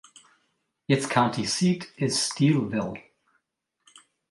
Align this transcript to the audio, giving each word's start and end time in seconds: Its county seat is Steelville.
Its 0.87 1.05
county 1.05 1.45
seat 1.45 1.91
is 1.95 2.15
Steelville. 2.17 2.97